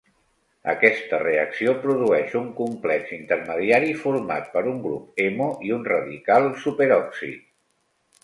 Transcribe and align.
Aquesta 0.71 1.17
reacció 1.23 1.73
produeix 1.81 2.31
un 2.39 2.47
complex 2.59 3.11
intermediari 3.17 3.93
format 4.05 4.49
per 4.55 4.65
un 4.71 4.79
grup 4.87 5.23
hemo 5.25 5.49
i 5.69 5.75
un 5.79 5.85
radical 5.91 6.47
superòxid. 6.65 7.45